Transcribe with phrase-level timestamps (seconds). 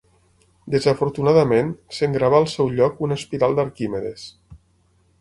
[0.75, 4.29] Desafortunadament, se'n gravà al seu lloc una espiral d'Arquimedes.